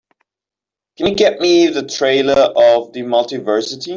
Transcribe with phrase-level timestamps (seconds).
[0.97, 3.89] can you get me the trailer of The Multiversity?